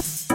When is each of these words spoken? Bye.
Bye. 0.00 0.29